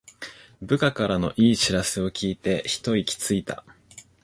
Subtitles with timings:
[0.63, 3.63] 部下からの良い知らせを聞いてひと息ついた